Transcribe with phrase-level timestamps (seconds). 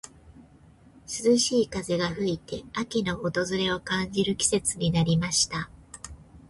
[1.05, 5.69] 涼しい風が吹いて、秋の訪れを感じる季節になりました。